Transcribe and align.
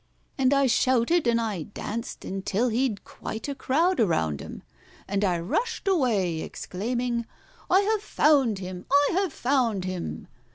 And 0.35 0.51
I 0.51 0.65
shouted 0.65 1.27
and 1.27 1.39
I 1.39 1.61
danced 1.61 2.25
until 2.25 2.69
he'd 2.69 3.03
quite 3.03 3.47
a 3.47 3.53
crowd 3.53 3.99
around 3.99 4.39
him— 4.39 4.63
And 5.07 5.23
I 5.23 5.37
rushed 5.39 5.87
away 5.87 6.39
exclaiming, 6.41 7.27
"I 7.69 7.81
have 7.81 8.01
found 8.01 8.57
him! 8.57 8.87
I 8.91 9.09
have 9.13 9.31
found 9.31 9.85
him!" 9.85 10.27